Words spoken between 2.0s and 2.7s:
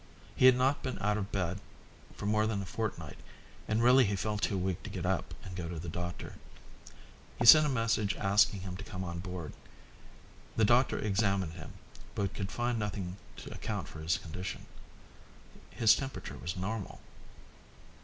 for more than a